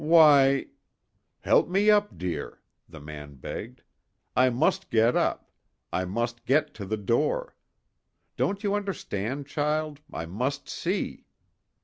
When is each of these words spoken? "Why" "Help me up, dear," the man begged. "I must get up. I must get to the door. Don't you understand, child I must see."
"Why" 0.03 0.65
"Help 1.41 1.69
me 1.69 1.91
up, 1.91 2.17
dear," 2.17 2.59
the 2.89 2.99
man 2.99 3.35
begged. 3.35 3.83
"I 4.35 4.49
must 4.49 4.89
get 4.89 5.15
up. 5.15 5.51
I 5.93 6.05
must 6.05 6.43
get 6.47 6.73
to 6.73 6.87
the 6.87 6.97
door. 6.97 7.55
Don't 8.35 8.63
you 8.63 8.73
understand, 8.73 9.45
child 9.45 10.01
I 10.11 10.25
must 10.25 10.67
see." 10.67 11.27